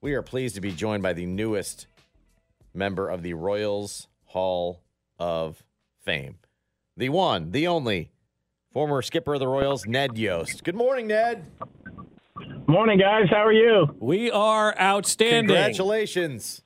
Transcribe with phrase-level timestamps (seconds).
[0.00, 1.88] We are pleased to be joined by the newest
[2.72, 4.80] member of the Royals Hall
[5.18, 5.64] of
[6.04, 6.36] Fame.
[6.96, 8.12] The one, the only,
[8.72, 10.62] former skipper of the Royals, Ned Yost.
[10.62, 11.44] Good morning, Ned.
[12.68, 13.24] Morning, guys.
[13.28, 13.96] How are you?
[13.98, 15.48] We are outstanding.
[15.48, 16.62] Congratulations.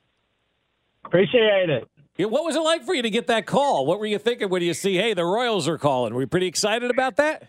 [1.03, 1.89] Appreciate it.
[2.17, 3.87] Yeah, What was it like for you to get that call?
[3.87, 6.13] What were you thinking when you see, hey, the Royals are calling?
[6.13, 7.47] Were you pretty excited about that?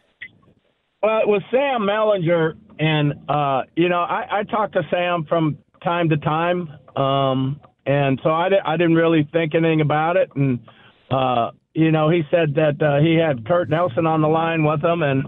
[1.03, 5.59] Well, it was Sam Mellinger, and uh, you know, I, I talk to Sam from
[5.85, 10.31] time to time, um, and so I, di- I didn't really think anything about it.
[10.35, 10.59] And
[11.11, 14.83] uh, you know, he said that uh, he had Curt Nelson on the line with
[14.83, 15.25] him, and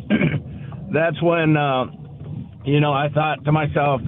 [0.92, 1.84] that's when uh,
[2.64, 4.00] you know I thought to myself,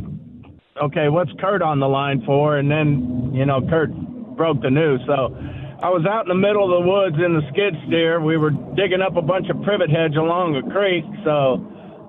[0.82, 2.56] okay, what's Curt on the line for?
[2.56, 3.90] And then you know, Curt
[4.36, 5.36] broke the news, so.
[5.80, 8.20] I was out in the middle of the woods in the skid steer.
[8.20, 11.62] We were digging up a bunch of privet hedge along a creek, so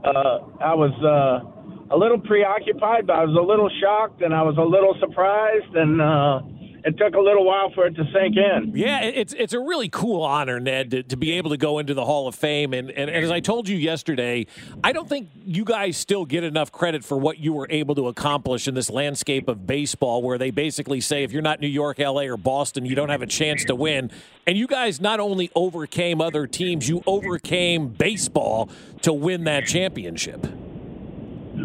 [0.04, 1.59] uh, I was uh,
[1.92, 5.76] a little preoccupied, but I was a little shocked and I was a little surprised,
[5.76, 6.42] and uh,
[6.86, 8.72] it took a little while for it to sink in.
[8.76, 11.94] Yeah, it's it's a really cool honor, Ned, to, to be able to go into
[11.94, 12.74] the Hall of Fame.
[12.74, 14.46] And, and, and as I told you yesterday,
[14.84, 18.08] I don't think you guys still get enough credit for what you were able to
[18.08, 22.00] accomplish in this landscape of baseball, where they basically say if you're not New York,
[22.00, 24.12] LA, or Boston, you don't have a chance to win.
[24.46, 28.70] And you guys not only overcame other teams, you overcame baseball
[29.02, 30.46] to win that championship.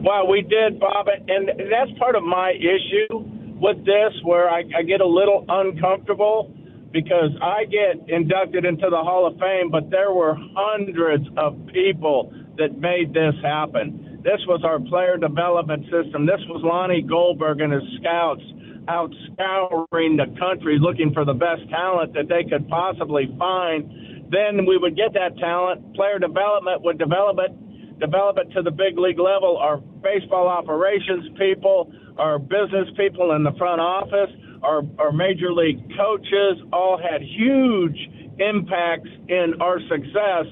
[0.02, 3.24] Well, we did, Bob, and that's part of my issue
[3.60, 6.52] with this, where I, I get a little uncomfortable
[6.92, 12.32] because I get inducted into the Hall of Fame, but there were hundreds of people
[12.56, 14.20] that made this happen.
[14.22, 16.24] This was our player development system.
[16.24, 18.42] This was Lonnie Goldberg and his scouts
[18.88, 24.30] out scouring the country looking for the best talent that they could possibly find.
[24.30, 25.94] Then we would get that talent.
[25.94, 27.52] Player development would develop it,
[27.98, 29.56] develop it to the big league level.
[29.56, 34.30] Our baseball operations people, our business people in the front office,
[34.62, 37.96] our, our major league coaches all had huge
[38.38, 40.46] impacts in our success.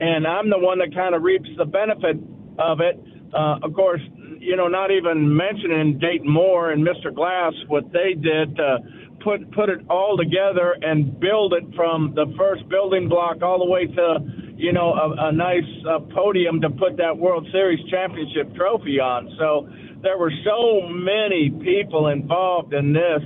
[0.00, 2.16] And I'm the one that kind of reaps the benefit
[2.58, 2.98] of it.
[3.34, 4.00] Uh, of course,
[4.40, 7.14] you know, not even mentioning Dayton Moore and Mr.
[7.14, 8.78] Glass, what they did to
[9.22, 13.70] put put it all together and build it from the first building block all the
[13.70, 14.18] way to,
[14.60, 19.34] you know, a, a nice uh, podium to put that World Series championship trophy on.
[19.38, 19.66] So
[20.02, 23.22] there were so many people involved in this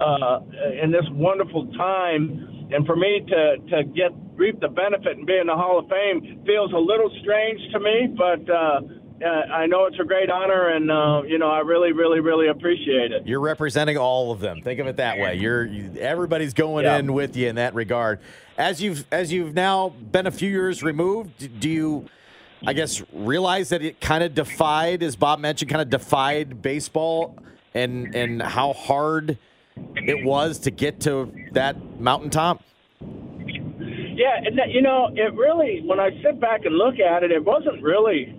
[0.00, 0.40] uh,
[0.82, 5.36] in this wonderful time, and for me to to get reap the benefit and be
[5.36, 8.48] in the Hall of Fame feels a little strange to me, but.
[8.48, 8.80] Uh,
[9.24, 12.48] uh, I know it's a great honor, and uh, you know I really, really, really
[12.48, 13.26] appreciate it.
[13.26, 14.62] You're representing all of them.
[14.62, 15.34] Think of it that way.
[15.34, 16.98] You're you, everybody's going Yeah.
[16.98, 18.20] in with you in that regard.
[18.56, 22.06] As you've as you've now been a few years removed, do you,
[22.66, 27.36] I guess, realize that it kind of defied, as Bob mentioned, kind of defied baseball
[27.74, 29.36] and and how hard
[29.96, 32.62] it was to get to that mountaintop?
[33.00, 37.30] Yeah, and that, you know, it really when I sit back and look at it,
[37.30, 38.34] it wasn't really,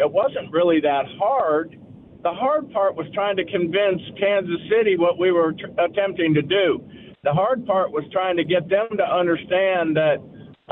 [0.00, 1.78] it wasn't really that hard.
[2.22, 6.42] The hard part was trying to convince Kansas City what we were tr- attempting to
[6.42, 6.82] do.
[7.22, 10.18] The hard part was trying to get them to understand that,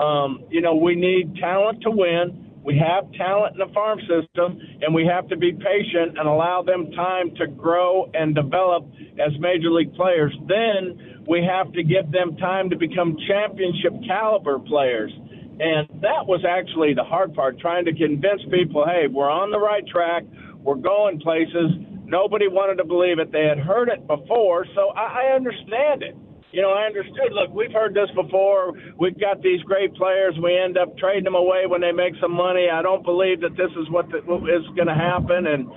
[0.00, 2.52] um, you know, we need talent to win.
[2.64, 6.62] We have talent in the farm system, and we have to be patient and allow
[6.62, 8.84] them time to grow and develop
[9.20, 10.34] as major league players.
[10.48, 15.12] Then we have to give them time to become championship caliber players.
[15.60, 19.58] And that was actually the hard part, trying to convince people, hey, we're on the
[19.58, 20.22] right track,
[20.62, 21.74] we're going places.
[22.04, 23.32] Nobody wanted to believe it.
[23.32, 26.16] They had heard it before, so I, I understand it.
[26.52, 27.32] You know, I understood.
[27.32, 28.72] Look, we've heard this before.
[28.98, 30.34] We've got these great players.
[30.42, 32.68] We end up trading them away when they make some money.
[32.72, 35.46] I don't believe that this is what, the, what is going to happen.
[35.46, 35.68] And,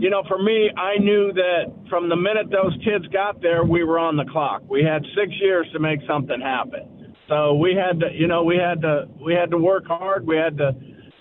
[0.00, 3.84] you know, for me, I knew that from the minute those kids got there, we
[3.84, 4.62] were on the clock.
[4.68, 6.88] We had six years to make something happen.
[7.28, 10.26] So we had to, you know, we had to, we had to work hard.
[10.26, 10.72] We had to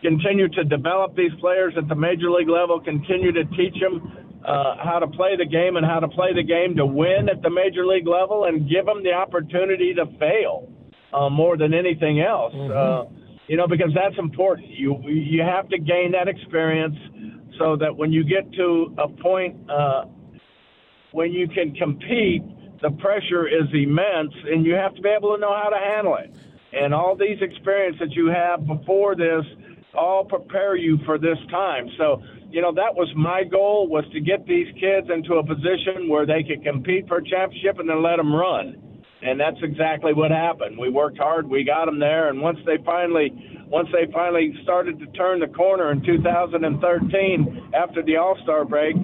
[0.01, 2.79] continue to develop these players at the major league level.
[2.79, 4.01] Continue to teach them
[4.45, 7.41] uh, how to play the game and how to play the game to win at
[7.41, 10.67] the major league level, and give them the opportunity to fail
[11.13, 12.53] uh, more than anything else.
[12.53, 13.03] Uh,
[13.47, 14.67] you know, because that's important.
[14.69, 16.95] You you have to gain that experience
[17.57, 20.05] so that when you get to a point uh,
[21.11, 22.43] when you can compete,
[22.83, 26.17] the pressure is immense, and you have to be able to know how to handle
[26.17, 26.35] it.
[26.73, 29.45] And all these experiences that you have before this
[29.95, 31.87] all prepare you for this time.
[31.97, 32.21] So,
[32.51, 36.25] you know, that was my goal was to get these kids into a position where
[36.25, 38.81] they could compete for a championship and then let them run.
[39.21, 40.77] And that's exactly what happened.
[40.77, 43.31] We worked hard, we got them there, and once they finally
[43.67, 48.95] once they finally started to turn the corner in 2013 after the All-Star break,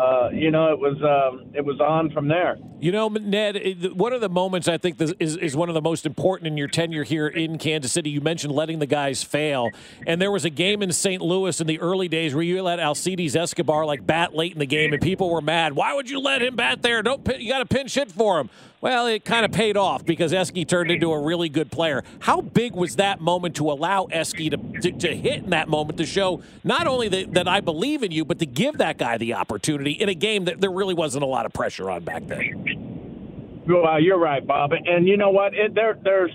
[0.00, 2.56] uh, you know, it was um, it was on from there.
[2.80, 6.06] You know, Ned, one of the moments I think is, is one of the most
[6.06, 8.08] important in your tenure here in Kansas City.
[8.08, 9.70] You mentioned letting the guys fail,
[10.06, 11.20] and there was a game in St.
[11.20, 14.66] Louis in the early days where you let Alcides Escobar like bat late in the
[14.66, 15.74] game, and people were mad.
[15.74, 17.02] Why would you let him bat there?
[17.02, 18.48] Don't you got to pinch hit for him?
[18.80, 22.02] Well, it kind of paid off because Esky turned into a really good player.
[22.20, 25.98] How big was that moment to allow Esky to, to, to hit in that moment
[25.98, 29.18] to show not only that, that I believe in you, but to give that guy
[29.18, 32.26] the opportunity in a game that there really wasn't a lot of pressure on back
[32.26, 33.62] then?
[33.68, 34.72] Well, uh, you're right, Bob.
[34.72, 35.52] And you know what?
[35.52, 36.32] It, there, there's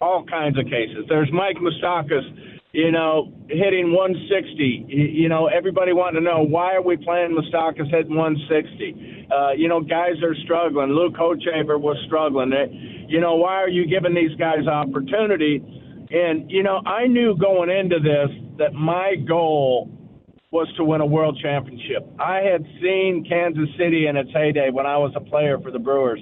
[0.00, 1.04] all kinds of cases.
[1.10, 4.86] There's Mike Moustakas you know, hitting 160.
[4.88, 9.26] You know, everybody wanted to know why are we playing Moustakas hitting 160?
[9.30, 10.90] Uh, you know, guys are struggling.
[10.90, 12.52] Luke Hochevar was struggling.
[13.08, 15.62] You know, why are you giving these guys opportunity?
[16.10, 19.90] And you know, I knew going into this that my goal
[20.52, 22.06] was to win a world championship.
[22.18, 25.78] I had seen Kansas City in its heyday when I was a player for the
[25.78, 26.20] Brewers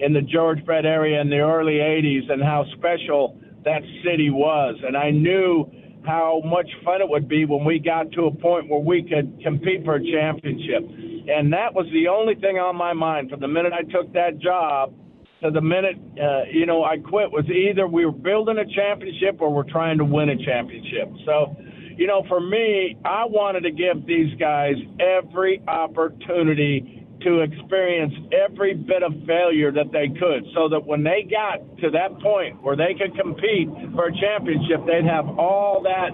[0.00, 4.76] in the George Brett area in the early 80s and how special that city was.
[4.82, 5.70] And I knew
[6.04, 9.40] how much fun it would be when we got to a point where we could
[9.42, 10.82] compete for a championship.
[11.28, 14.38] And that was the only thing on my mind from the minute I took that
[14.38, 14.94] job
[15.42, 19.40] to the minute uh, you know I quit was either we were building a championship
[19.40, 21.08] or we're trying to win a championship.
[21.24, 21.56] So,
[21.96, 28.74] you know, for me, I wanted to give these guys every opportunity to experience every
[28.74, 32.76] bit of failure that they could so that when they got to that point where
[32.76, 36.10] they could compete for a championship, they'd have all that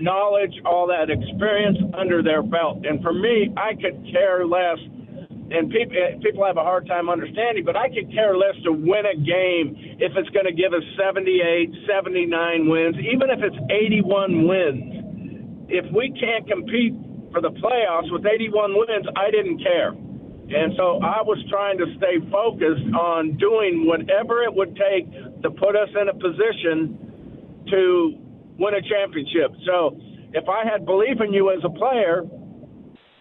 [0.00, 2.84] knowledge, all that experience under their belt.
[2.84, 4.78] And for me, I could care less.
[5.50, 8.72] And people eh, people have a hard time understanding, but I could care less to
[8.72, 11.26] win a game if it's going to give us 78,
[11.90, 15.66] 79 wins, even if it's 81 wins.
[15.68, 16.94] If we can't compete
[17.32, 19.90] for the playoffs with 81 wins, I didn't care.
[19.90, 25.06] And so I was trying to stay focused on doing whatever it would take
[25.42, 28.18] to put us in a position to
[28.58, 29.54] win a championship.
[29.64, 29.94] So
[30.34, 32.24] if I had belief in you as a player,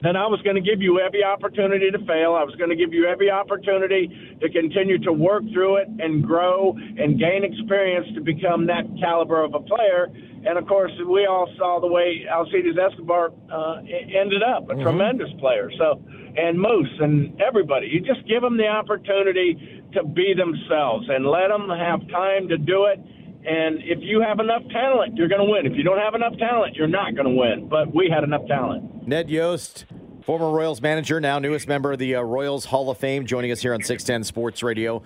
[0.01, 2.34] then I was going to give you every opportunity to fail.
[2.34, 4.07] I was going to give you every opportunity
[4.40, 9.44] to continue to work through it and grow and gain experience to become that caliber
[9.44, 10.07] of a player.
[10.46, 14.84] And of course, we all saw the way Alcides Escobar uh, ended up, a mm-hmm.
[14.84, 15.69] tremendous player.
[15.78, 16.02] So,
[16.38, 21.50] and Moose and everybody, you just give them the opportunity to be themselves and let
[21.50, 23.00] them have time to do it.
[23.45, 25.65] And if you have enough talent, you're going to win.
[25.65, 27.69] If you don't have enough talent, you're not going to win.
[27.69, 29.07] But we had enough talent.
[29.07, 29.86] Ned Yost,
[30.24, 33.62] former Royals manager, now newest member of the uh, Royals Hall of Fame, joining us
[33.62, 35.01] here on 610 Sports Radio.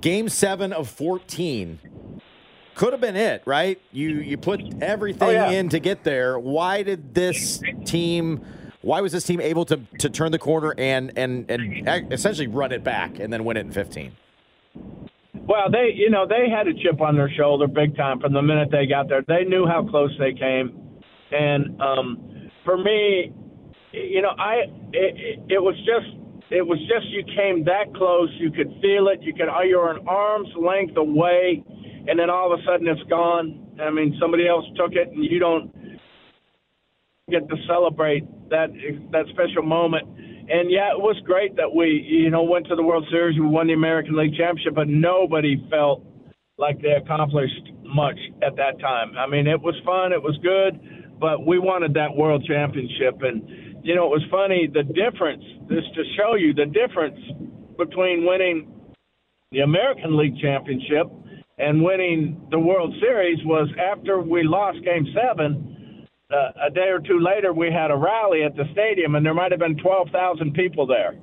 [0.00, 1.80] Game seven of 14
[2.78, 3.80] could have been it, right?
[3.92, 5.50] You you put everything oh, yeah.
[5.50, 6.38] in to get there.
[6.38, 8.40] Why did this team?
[8.82, 12.70] Why was this team able to to turn the corner and and and essentially run
[12.70, 14.12] it back and then win it in 15?
[15.48, 18.42] Well, they you know they had a chip on their shoulder big time from the
[18.42, 19.24] minute they got there.
[19.26, 21.00] They knew how close they came,
[21.32, 23.32] and um, for me,
[23.92, 26.14] you know, I it, it was just
[26.50, 30.06] it was just you came that close, you could feel it, you could you're an
[30.06, 31.64] arm's length away
[32.08, 33.68] and then all of a sudden it's gone.
[33.80, 35.70] I mean, somebody else took it, and you don't
[37.30, 38.70] get to celebrate that
[39.12, 40.08] that special moment.
[40.50, 43.38] And yeah, it was great that we, you know, went to the World Series.
[43.38, 46.02] We won the American League Championship, but nobody felt
[46.56, 49.12] like they accomplished much at that time.
[49.16, 53.20] I mean, it was fun, it was good, but we wanted that World Championship.
[53.22, 54.68] And you know, it was funny.
[54.72, 57.20] The difference, just to show you the difference
[57.76, 58.72] between winning
[59.52, 61.06] the American League Championship
[61.58, 65.77] and winning the World Series was after we lost Game Seven.
[66.30, 69.32] Uh, a day or two later, we had a rally at the stadium, and there
[69.32, 71.16] might have been 12,000 people there.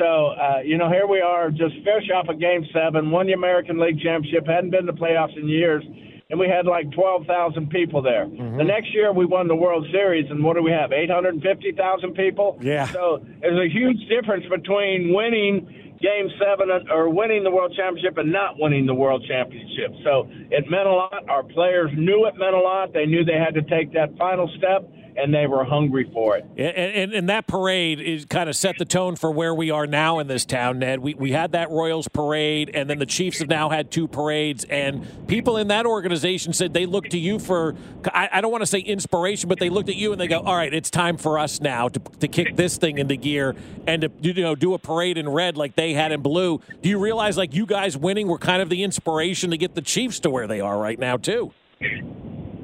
[0.00, 3.34] So, uh, you know, here we are, just fresh off of Game Seven, won the
[3.34, 5.84] American League Championship, hadn't been to playoffs in years,
[6.28, 8.26] and we had like 12,000 people there.
[8.26, 8.56] Mm-hmm.
[8.56, 10.90] The next year, we won the World Series, and what do we have?
[10.90, 12.58] 850,000 people.
[12.60, 12.86] Yeah.
[12.86, 18.32] So there's a huge difference between winning Game Seven or winning the World Championship and
[18.32, 19.94] not winning the World Championship.
[20.04, 21.22] So it meant a lot.
[21.28, 22.92] Our players knew it meant a lot.
[22.92, 24.82] They knew they had to take that final step
[25.16, 26.44] and they were hungry for it.
[26.56, 29.86] And, and, and, that parade is kind of set the tone for where we are
[29.86, 31.00] now in this town, Ned.
[31.00, 34.64] We, we had that Royals parade, and then the Chiefs have now had two parades,
[34.64, 37.74] and people in that organization said they looked to you for,
[38.12, 40.40] I, I don't want to say inspiration, but they looked at you and they go,
[40.40, 43.54] all right, it's time for us now to, to kick this thing into gear
[43.86, 46.60] and to you know do a parade in red like they had in blue.
[46.82, 49.82] Do you realize like you guys winning were kind of the inspiration to get the
[49.82, 51.52] Chiefs to where they are right now, too?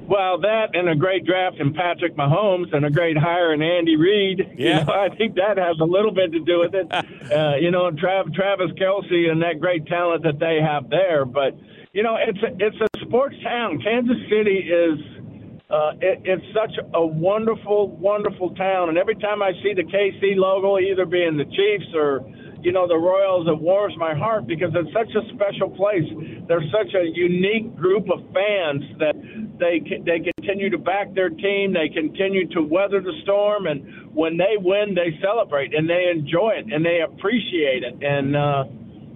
[0.08, 3.96] Well, that and a great draft in Patrick Mahomes and a great hire in Andy
[3.96, 4.54] Reid.
[4.56, 4.80] Yeah.
[4.80, 6.90] You know, I think that has a little bit to do with it.
[7.32, 11.26] uh, you know, Trav, Travis Kelce and that great talent that they have there.
[11.26, 11.58] But
[11.92, 13.80] you know, it's a, it's a sports town.
[13.82, 14.98] Kansas City is.
[15.68, 20.34] Uh, it, it's such a wonderful, wonderful town, and every time I see the KC
[20.34, 22.24] logo, either being the Chiefs or
[22.62, 26.04] you know, the Royals, it warms my heart because it's such a special place.
[26.48, 29.14] They're such a unique group of fans that
[29.58, 31.72] they they continue to back their team.
[31.72, 36.58] They continue to weather the storm, and when they win, they celebrate and they enjoy
[36.58, 38.02] it and they appreciate it.
[38.02, 38.64] And uh,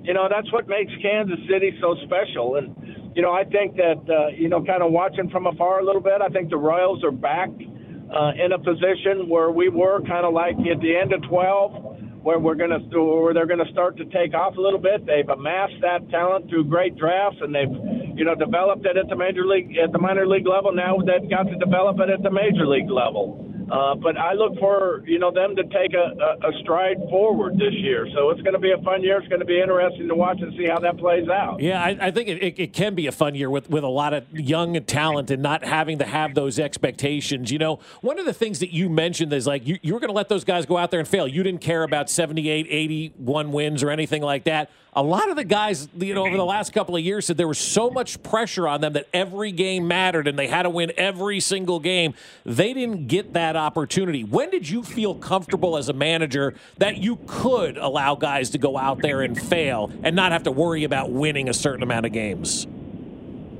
[0.02, 2.56] you know, that's what makes Kansas City so special.
[2.56, 5.84] And you know, I think that uh, you know, kind of watching from afar a
[5.84, 10.00] little bit, I think the Royals are back uh, in a position where we were
[10.02, 11.91] kind of like at the end of 12
[12.22, 15.04] where we're going to where they're going to start to take off a little bit.
[15.06, 19.16] They've amassed that talent through great drafts, and they've you know developed it at the
[19.16, 20.72] major league at the minor league level.
[20.72, 23.51] Now they've got to develop it at the major league level.
[23.72, 26.12] Uh, but I look for you know them to take a,
[26.44, 28.06] a, a stride forward this year.
[28.14, 29.18] So it's going to be a fun year.
[29.18, 31.58] It's going to be interesting to watch and see how that plays out.
[31.60, 34.12] Yeah, I, I think it, it, can be a fun year with, with a lot
[34.12, 37.50] of young talent and not having to have those expectations.
[37.50, 40.10] You know, one of the things that you mentioned is like you, you were going
[40.10, 41.26] to let those guys go out there and fail.
[41.26, 45.44] You didn't care about 78, 81 wins or anything like that a lot of the
[45.44, 48.68] guys, you know, over the last couple of years said there was so much pressure
[48.68, 52.12] on them that every game mattered and they had to win every single game.
[52.44, 54.22] They didn't get that opportunity.
[54.22, 58.76] When did you feel comfortable as a manager that you could allow guys to go
[58.76, 62.12] out there and fail and not have to worry about winning a certain amount of
[62.12, 62.66] games?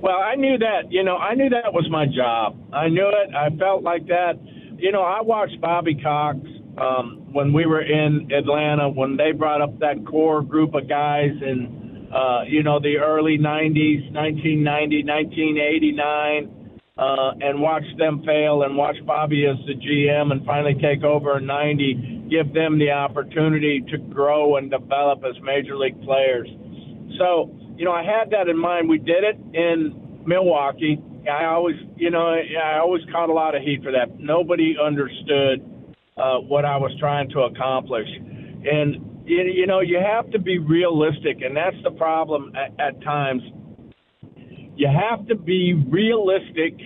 [0.02, 2.58] Well, I knew that, you know, I knew that was my job.
[2.74, 3.34] I knew it.
[3.34, 4.34] I felt like that.
[4.76, 6.40] You know, I watched Bobby Cox
[6.78, 11.30] um, when we were in Atlanta, when they brought up that core group of guys
[11.40, 16.62] in, uh, you know, the early 90s, 1990, 1989,
[16.96, 21.38] uh, and watched them fail and watch Bobby as the GM and finally take over
[21.38, 26.48] in 90, give them the opportunity to grow and develop as major league players.
[27.18, 28.88] So, you know, I had that in mind.
[28.88, 30.98] We did it in Milwaukee.
[31.30, 34.18] I always, you know, I always caught a lot of heat for that.
[34.18, 35.64] Nobody understood
[36.22, 38.06] uh, what I was trying to accomplish.
[38.64, 43.42] And, you, know, you have to be realistic, and that's the problem at, at times.
[44.76, 46.78] You have to be realistic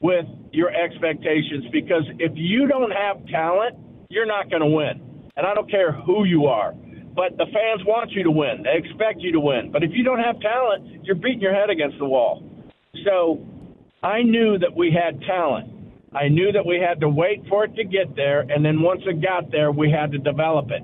[0.00, 3.76] with your expectations because if you don't have talent,
[4.10, 5.00] you're not going to win.
[5.36, 6.74] And I don't care who you are.
[7.16, 8.64] But the fans want you to win.
[8.64, 9.70] They expect you to win.
[9.72, 12.42] But if you don't have talent, you're beating your head against the wall.
[13.04, 13.46] So
[14.02, 15.73] I knew that we had talent.
[16.14, 19.02] I knew that we had to wait for it to get there, and then once
[19.04, 20.82] it got there, we had to develop it.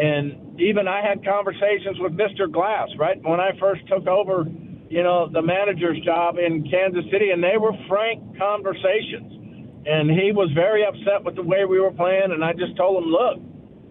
[0.00, 2.50] And even I had conversations with Mr.
[2.50, 3.20] Glass, right?
[3.22, 4.46] When I first took over,
[4.88, 9.84] you know, the manager's job in Kansas City, and they were frank conversations.
[9.86, 13.04] And he was very upset with the way we were playing, and I just told
[13.04, 13.38] him, look,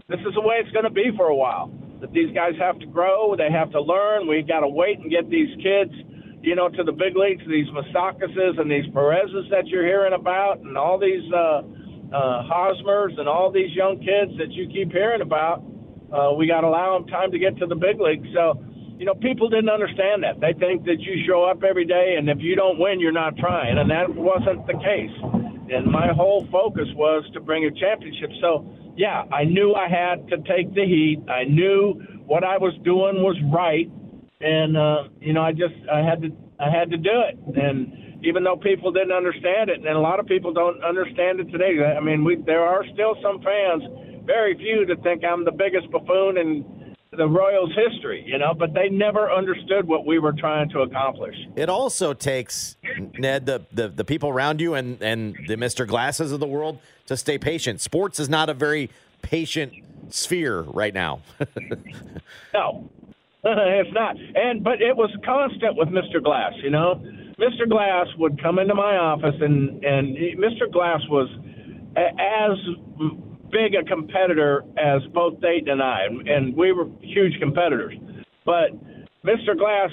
[0.10, 1.72] this is the way it's going to be for a while.
[2.02, 4.28] That these guys have to grow, they have to learn.
[4.28, 5.94] We've got to wait and get these kids–
[6.44, 10.60] you know, to the big leagues, these Moustakas and these Perez's that you're hearing about,
[10.60, 11.64] and all these uh,
[12.12, 15.64] uh, Hosmers and all these young kids that you keep hearing about.
[16.12, 18.28] Uh, we got to allow them time to get to the big leagues.
[18.36, 18.62] So,
[19.00, 20.42] you know, people didn't understand that.
[20.42, 23.38] They think that you show up every day, and if you don't win, you're not
[23.38, 25.16] trying, and that wasn't the case.
[25.72, 28.30] And my whole focus was to bring a championship.
[28.42, 31.24] So, yeah, I knew I had to take the heat.
[31.30, 31.94] I knew
[32.28, 33.90] what I was doing was right
[34.44, 38.20] and uh, you know, I just I had to I had to do it, and
[38.26, 41.84] even though people didn't understand it, and a lot of people don't understand it today.
[41.84, 43.84] I mean, we there are still some fans,
[44.26, 48.74] very few, that think I'm the biggest buffoon in the Royals' history, you know, but
[48.74, 51.36] they never understood what we were trying to accomplish.
[51.56, 52.76] It also takes
[53.18, 55.88] Ned the, the, the people around you and and the Mr.
[55.88, 57.82] Glasses of the world to stay patient.
[57.82, 58.90] Sports is not a very
[59.22, 59.74] patient
[60.10, 61.22] sphere right now.
[62.54, 62.90] no,
[63.46, 64.16] it's not.
[64.36, 66.24] And but it was constant with Mr.
[66.24, 66.54] Glass.
[66.64, 66.96] You know,
[67.38, 67.68] Mr.
[67.70, 70.72] Glass would come into my office, and and Mr.
[70.72, 71.28] Glass was
[71.98, 72.58] as
[73.52, 77.94] big a competitor as both Dayton and I, and we were huge competitors.
[78.46, 78.72] But
[79.26, 79.58] Mr.
[79.58, 79.92] Glass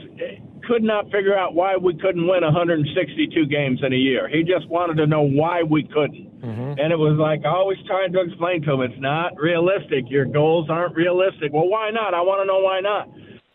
[0.69, 4.28] could not figure out why we couldn't win 162 games in a year.
[4.28, 6.40] He just wanted to know why we couldn't.
[6.40, 6.78] Mm-hmm.
[6.78, 10.04] And it was like always trying to explain to him it's not realistic.
[10.09, 11.52] Your goals aren't realistic.
[11.52, 12.14] Well, why not?
[12.14, 13.09] I want to know why not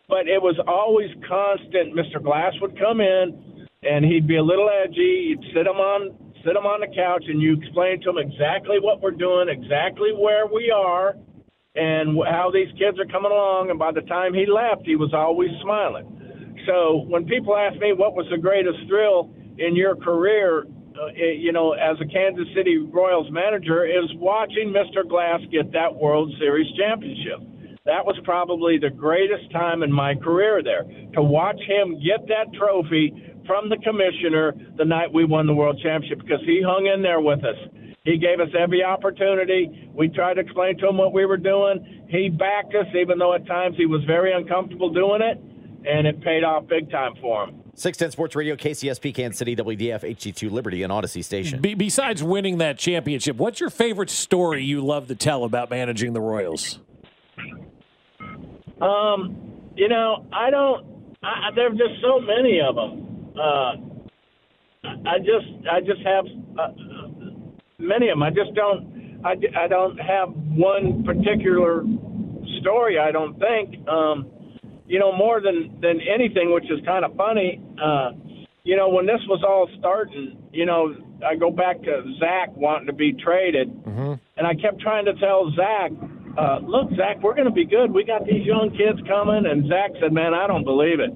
[0.08, 1.96] but it was always constant.
[1.96, 2.22] Mr.
[2.22, 5.34] Glass would come in, and he'd be a little edgy.
[5.34, 8.78] You'd sit him on sit him on the couch, and you explain to him exactly
[8.80, 11.16] what we're doing, exactly where we are,
[11.74, 13.72] and how these kids are coming along.
[13.72, 16.56] And by the time he left, he was always smiling.
[16.68, 21.52] So when people ask me what was the greatest thrill in your career, uh, you
[21.52, 25.08] know, as a Kansas City Royals manager, is watching Mr.
[25.08, 27.42] Glass get that World Series championship.
[27.86, 32.52] That was probably the greatest time in my career there to watch him get that
[32.58, 33.14] trophy
[33.46, 37.22] from the commissioner the night we won the World Championship because he hung in there
[37.22, 37.56] with us.
[38.04, 39.90] He gave us every opportunity.
[39.94, 42.06] We tried to explain to him what we were doing.
[42.10, 45.40] He backed us, even though at times he was very uncomfortable doing it,
[45.88, 47.62] and it paid off big time for him.
[47.76, 51.62] 610 Sports Radio, KCSP, Kansas City, WDF, HD2, Liberty, and Audacy Station.
[51.62, 56.14] Be- besides winning that championship, what's your favorite story you love to tell about managing
[56.14, 56.80] the Royals?
[58.82, 60.86] Um, you know, I don't.
[61.24, 63.32] I, there are just so many of them.
[63.36, 63.72] Uh,
[65.10, 66.26] I just, I just have
[66.60, 66.68] uh,
[67.80, 68.24] many of them.
[68.24, 69.22] I just don't.
[69.26, 71.84] I, I don't have one particular
[72.62, 73.00] story.
[73.00, 73.88] I don't think.
[73.88, 74.32] Um,
[74.88, 77.62] you know, more than than anything, which is kind of funny.
[77.82, 78.12] Uh,
[78.64, 82.88] you know, when this was all starting, you know, I go back to Zack wanting
[82.88, 84.14] to be traded, mm-hmm.
[84.38, 85.92] and I kept trying to tell Zack,
[86.38, 87.92] uh, "Look, Zack, we're going to be good.
[87.92, 91.12] We got these young kids coming." And Zack said, "Man, I don't believe it.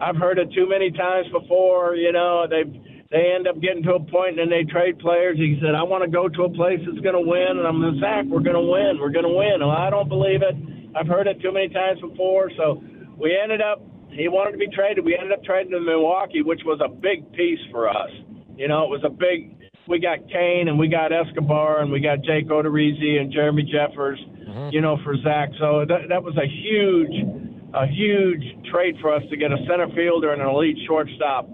[0.00, 1.96] I've heard it too many times before.
[1.96, 2.72] You know, they've."
[3.10, 5.36] They end up getting to a point and they trade players.
[5.36, 7.58] He said, I want to go to a place that's going to win.
[7.58, 9.02] And I'm like, Zack, we're going to win.
[9.02, 9.58] We're going to win.
[9.58, 10.54] Well, I don't believe it.
[10.94, 12.52] I've heard it too many times before.
[12.56, 12.78] So
[13.18, 15.04] we ended up he wanted to be traded.
[15.04, 18.10] We ended up trading to Milwaukee, which was a big piece for us.
[18.56, 19.56] You know, it was a big.
[19.90, 24.16] We got Cain and we got Escobar and we got Jake Odorizzi and Jeremy Jeffress.
[24.16, 24.68] Mm-hmm.
[24.72, 25.50] You know, for Zack.
[25.58, 27.12] So that that was a huge,
[27.74, 31.48] a huge trade for us to get a center fielder and an elite shortstop.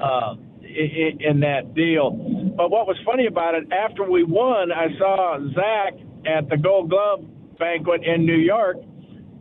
[0.00, 2.10] Uh, in, in that deal.
[2.56, 5.94] But what was funny about it, after we won, I saw Zack
[6.24, 7.24] at the Gold Glove
[7.58, 8.76] banquet in New York,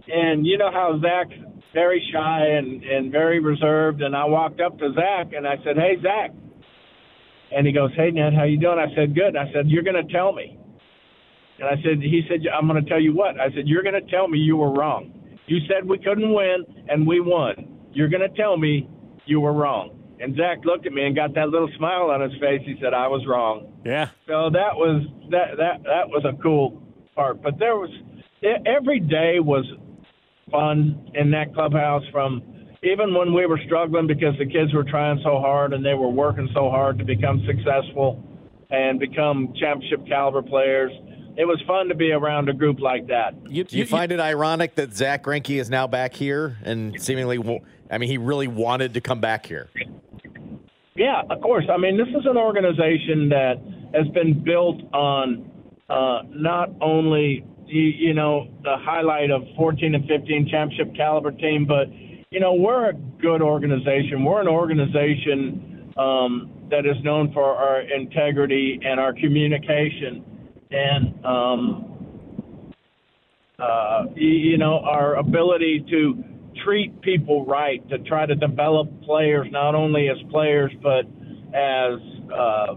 [0.07, 1.37] and you know how Zack's
[1.73, 4.01] very shy and, and very reserved.
[4.01, 6.31] And I walked up to Zack and I said, Hey, Zack.
[7.55, 8.79] And he goes, Hey, Ned, how you doing?
[8.79, 9.35] I said, Good.
[9.35, 10.57] I said, You're going to tell me.
[11.59, 13.39] And I said, He said, I'm going to tell you what?
[13.39, 15.13] I said, You're going to tell me you were wrong.
[15.47, 17.79] You said we couldn't win, and we won.
[17.91, 18.87] You're going to tell me
[19.25, 19.99] you were wrong.
[20.19, 22.61] And Zack looked at me and got that little smile on his face.
[22.65, 24.09] He said, "I was wrong." Yeah.
[24.27, 26.83] So that was that that that was a cool
[27.15, 27.41] part.
[27.41, 27.89] But there was
[28.65, 29.65] every day was
[30.51, 32.43] fun in that clubhouse from
[32.83, 36.09] even when we were struggling because the kids were trying so hard and they were
[36.09, 38.23] working so hard to become successful
[38.69, 40.91] and become championship caliber players.
[41.35, 43.33] It was fun to be around a group like that.
[43.49, 47.01] You, Do you, you find it ironic that Zack Greinke is now back here and
[47.01, 49.69] seemingly, I mean, he really wanted to come back here?
[50.95, 51.65] Yeah, of course.
[51.71, 53.55] I mean, this is an organization that
[53.93, 55.49] has been built on
[55.89, 61.65] uh, not only you, you know, the highlight of 14 and 15 championship caliber team,
[61.65, 61.87] but
[62.31, 64.23] you know, we're a good organization.
[64.23, 70.23] We're an organization um, that is known for our integrity and our communication,
[70.69, 72.73] and um,
[73.57, 76.23] uh, you know, our ability to
[76.63, 81.05] treat people right, to try to develop players not only as players but
[81.55, 81.99] as
[82.31, 82.75] uh,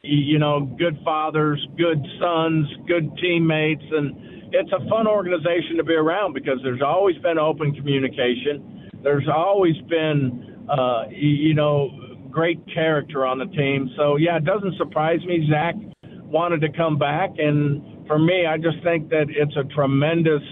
[0.00, 5.94] you know, good fathers, good sons, good teammates, and it's a fun organization to be
[5.94, 8.75] around because there's always been open communication.
[9.06, 11.90] There's always been, uh, you know,
[12.28, 13.88] great character on the team.
[13.96, 15.46] So yeah, it doesn't surprise me.
[15.48, 15.76] Zack
[16.24, 20.42] wanted to come back, and for me, I just think that it's a tremendous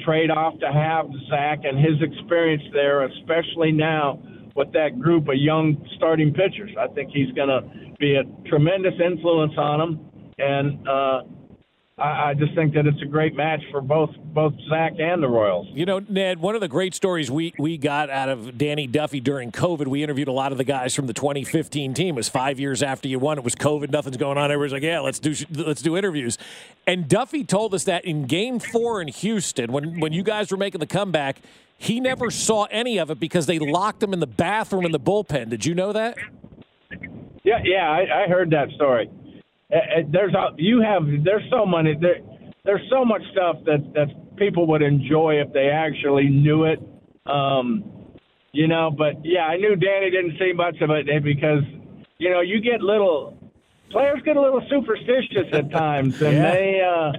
[0.00, 4.22] trade-off to have Zack and his experience there, especially now
[4.56, 6.70] with that group of young starting pitchers.
[6.80, 7.60] I think he's going to
[7.98, 11.20] be a tremendous influence on them, and uh,
[11.98, 15.28] I, I just think that it's a great match for both both Zack and the
[15.28, 15.66] Royals.
[15.72, 19.20] You know, Ned, one of the great stories we we got out of Danny Duffy
[19.20, 22.14] during COVID, we interviewed a lot of the guys from the 2015 team.
[22.14, 23.38] It was five years after you won.
[23.38, 24.50] It was COVID, nothing's going on.
[24.50, 26.38] Everybody's like, yeah, let's do let's do interviews.
[26.86, 30.56] And Duffy told us that in Game Four in Houston, when when you guys were
[30.56, 31.40] making the comeback,
[31.76, 35.00] he never saw any of it because they locked him in the bathroom in the
[35.00, 35.48] bullpen.
[35.48, 36.16] Did you know that?
[37.44, 39.10] Yeah, yeah, I, I heard that story.
[39.72, 42.20] Uh, uh, there's a, you have there's so many there
[42.64, 46.80] there's so much stuff that that people would enjoy if they actually knew it.
[47.26, 47.84] Um,
[48.52, 51.62] you know, but yeah, I knew Danny didn't see much of it because
[52.18, 53.38] you know you get little
[53.90, 56.52] players get a little superstitious at times, and yeah.
[56.52, 57.12] they uh,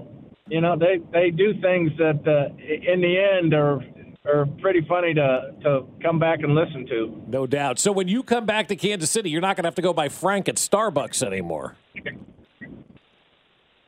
[0.48, 3.82] you know they they do things that uh, in the end are
[4.26, 7.22] are pretty funny to to come back and listen to.
[7.28, 7.78] No doubt.
[7.80, 9.94] So when you come back to Kansas City, you're not going to have to go
[9.94, 11.76] by Frank at Starbucks anymore.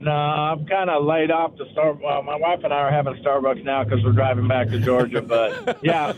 [0.01, 2.01] No, I'm kind of laid off to start.
[2.01, 5.21] Well, my wife and I are having Starbucks now because we're driving back to Georgia.
[5.21, 6.13] But yeah,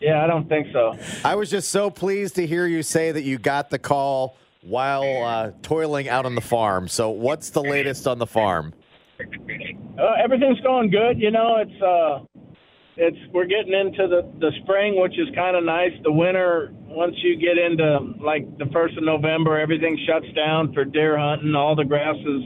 [0.00, 0.94] yeah, I don't think so.
[1.24, 5.22] I was just so pleased to hear you say that you got the call while
[5.22, 6.88] uh, toiling out on the farm.
[6.88, 8.74] So, what's the latest on the farm?
[9.18, 11.18] Uh, everything's going good.
[11.18, 12.50] You know, it's uh,
[12.98, 15.92] it's we're getting into the the spring, which is kind of nice.
[16.02, 20.84] The winter, once you get into like the first of November, everything shuts down for
[20.84, 21.54] deer hunting.
[21.54, 22.42] All the grasses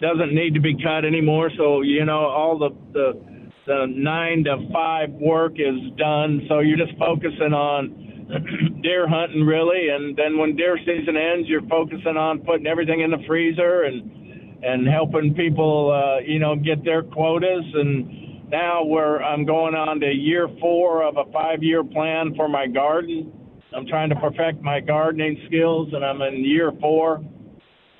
[0.00, 1.50] doesn't need to be cut anymore.
[1.56, 6.46] So you know, all the the the nine to five work is done.
[6.48, 8.08] So you're just focusing on
[8.82, 13.10] deer hunting really, and then when deer season ends, you're focusing on putting everything in
[13.10, 14.18] the freezer and
[14.62, 17.64] and helping people, uh, you know, get their quotas.
[17.74, 22.66] And now we're I'm going on to year four of a five-year plan for my
[22.66, 23.32] garden.
[23.74, 27.22] I'm trying to perfect my gardening skills, and I'm in year four,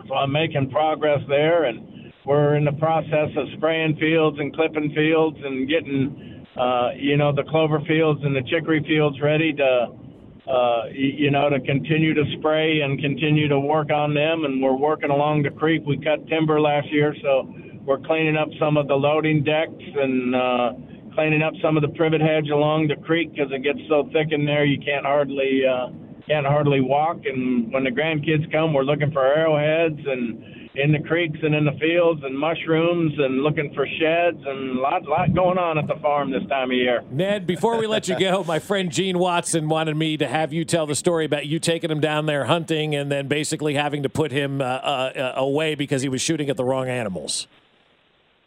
[0.07, 1.65] so I'm making progress there.
[1.65, 1.88] And
[2.29, 7.33] we're in the process of spraying fields and clipping fields and getting, uh, you know,
[7.35, 9.89] the clover fields and the chicory fields ready to
[10.47, 14.45] uh, you know, to continue to spray and continue to work on them.
[14.45, 15.83] And we're working along the creek.
[15.87, 17.53] We cut timber last year, so
[17.85, 20.73] we're cleaning up some of the loading decks and uh,
[21.15, 24.29] cleaning up some of the privet hedge along the creek because it gets so thick
[24.31, 25.89] in there you can't hardly uh,
[26.27, 27.19] can't hardly walk.
[27.25, 31.65] And when the grandkids come, we're looking for arrowheads and in the creeks and in
[31.65, 35.87] the fields and mushrooms and looking for sheds and a lot, lot going on at
[35.87, 37.03] the farm this time of year.
[37.11, 40.65] Ned, before we let you go, my friend Gene Watson wanted me to have you
[40.65, 44.09] tell the story about you taking him down there hunting and then basically having to
[44.09, 47.47] put him uh, uh, away because he was shooting at the wrong animals.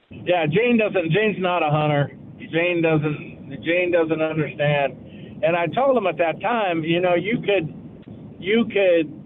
[0.09, 1.11] Yeah, Gene doesn't.
[1.11, 2.11] Gene's not a hunter.
[2.37, 3.61] Gene doesn't.
[3.63, 5.41] Gene doesn't understand.
[5.43, 7.73] And I told him at that time, you know, you could,
[8.39, 9.20] you could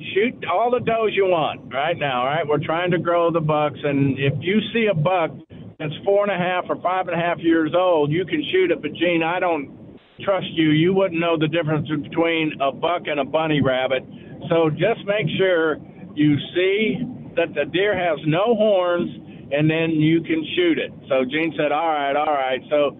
[0.00, 2.20] shoot all the does you want right now.
[2.20, 5.30] All right, we're trying to grow the bucks, and if you see a buck
[5.78, 8.70] that's four and a half or five and a half years old, you can shoot
[8.70, 8.82] it.
[8.82, 10.70] But Gene, I don't trust you.
[10.70, 14.04] You wouldn't know the difference between a buck and a bunny rabbit.
[14.48, 15.76] So just make sure
[16.14, 17.00] you see
[17.36, 19.10] that the deer has no horns,
[19.52, 20.92] and then you can shoot it.
[21.08, 22.96] So Gene said, "All right, all right." So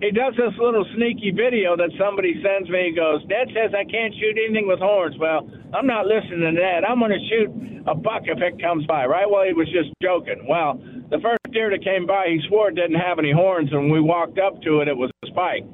[0.00, 2.90] he does this little sneaky video that somebody sends me.
[2.90, 5.16] He goes, Dad says I can't shoot anything with horns.
[5.18, 6.88] Well, I'm not listening to that.
[6.88, 9.28] I'm going to shoot a buck if it comes by, right?
[9.28, 10.46] Well, he was just joking.
[10.48, 13.82] Well, the first deer that came by, he swore it didn't have any horns, and
[13.82, 15.64] when we walked up to it, it was a spike.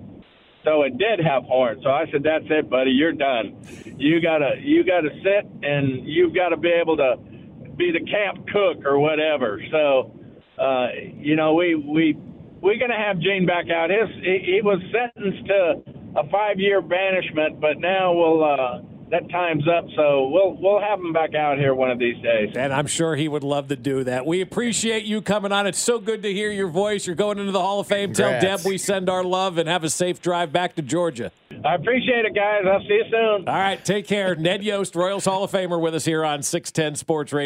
[0.65, 1.83] So it did have horns.
[1.85, 2.91] So I said, "That's it, buddy.
[2.91, 3.55] You're done.
[3.97, 7.17] You gotta, you gotta sit, and you've got to be able to
[7.77, 10.19] be the camp cook or whatever." So,
[10.59, 12.19] uh, you know, we we
[12.67, 13.91] we're going to have Gene back out.
[13.91, 15.83] His he, he was sentenced to
[16.19, 21.13] a five-year banishment, but now we'll uh, that time's up, so we'll we'll have him
[21.13, 22.51] back out here one of these days.
[22.57, 24.27] And I'm sure he would love to do that.
[24.27, 25.69] We appreciate you coming on.
[25.69, 27.07] It's so good to hear your voice.
[27.07, 28.13] You're going into the Hall of Fame.
[28.13, 28.45] Congrats.
[28.45, 31.31] Tell Deb we send our love and have a safe drive back to Georgia.
[31.65, 32.65] I appreciate it, guys.
[32.69, 33.49] I'll see you soon.
[33.49, 34.35] All right, take care.
[34.35, 37.45] Ned Yost, Royals Hall of Famer, with us here on 610 Sports Radio.